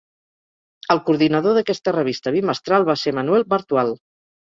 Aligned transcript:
El 0.93 1.01
coordinador 1.09 1.53
d'aquesta 1.57 1.93
revista 1.95 2.33
bimestral 2.37 2.87
va 2.87 2.97
ser 3.03 3.13
Manuel 3.19 3.47
Bartual. 3.53 3.93